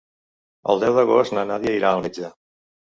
El 0.73 0.81
deu 0.85 0.97
d'agost 1.01 1.37
na 1.39 1.45
Nàdia 1.53 1.79
irà 1.83 1.95
al 1.95 2.05
metge. 2.09 2.35